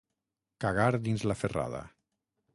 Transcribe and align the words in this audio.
Cagar 0.65 0.89
dins 1.09 1.27
la 1.33 1.37
ferrada. 1.43 1.85